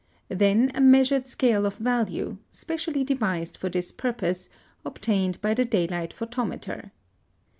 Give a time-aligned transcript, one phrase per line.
[0.29, 4.49] Then a measured scale of value, specially devised for this purpose,
[4.83, 6.89] obtained by the daylight photometer.